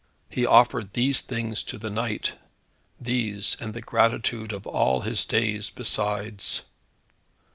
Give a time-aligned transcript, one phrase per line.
[0.31, 2.33] He offered these things to the knight
[2.99, 6.63] these, and the gratitude of all his days besides.